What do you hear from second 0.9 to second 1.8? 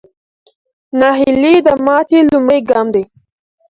ناهیلي د